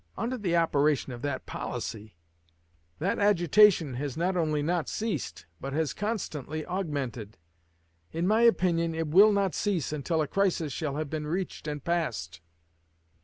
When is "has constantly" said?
5.73-6.65